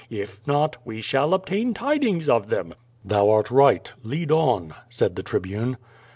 If 0.09 0.41
not 0.47 0.77
we 0.83 0.99
shall 0.99 1.31
obtain 1.31 1.75
tid 1.75 2.03
ings 2.03 2.27
of 2.27 2.47
them/' 2.49 2.73
"Thou 3.05 3.29
art 3.29 3.51
right. 3.51 3.93
Lead 4.01 4.31
on!" 4.31 4.73
said 4.89 5.15
the 5.15 5.21
Tribune. 5.21 5.77